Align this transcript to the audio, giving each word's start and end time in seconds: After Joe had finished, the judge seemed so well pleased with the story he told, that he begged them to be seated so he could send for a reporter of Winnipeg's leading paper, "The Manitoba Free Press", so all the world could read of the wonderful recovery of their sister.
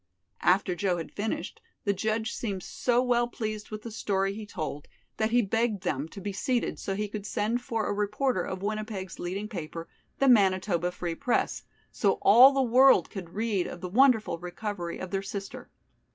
After 0.41 0.73
Joe 0.73 0.97
had 0.97 1.11
finished, 1.11 1.61
the 1.83 1.93
judge 1.93 2.33
seemed 2.33 2.63
so 2.63 3.03
well 3.03 3.27
pleased 3.27 3.69
with 3.69 3.83
the 3.83 3.91
story 3.91 4.33
he 4.33 4.47
told, 4.47 4.87
that 5.17 5.29
he 5.29 5.43
begged 5.43 5.83
them 5.83 6.07
to 6.09 6.19
be 6.19 6.33
seated 6.33 6.79
so 6.79 6.95
he 6.95 7.07
could 7.07 7.23
send 7.27 7.61
for 7.61 7.85
a 7.85 7.93
reporter 7.93 8.41
of 8.41 8.63
Winnipeg's 8.63 9.19
leading 9.19 9.47
paper, 9.47 9.87
"The 10.17 10.27
Manitoba 10.27 10.91
Free 10.91 11.13
Press", 11.13 11.65
so 11.91 12.13
all 12.23 12.51
the 12.51 12.63
world 12.63 13.11
could 13.11 13.35
read 13.35 13.67
of 13.67 13.79
the 13.81 13.89
wonderful 13.89 14.39
recovery 14.39 14.97
of 14.97 15.11
their 15.11 15.21
sister. 15.21 15.69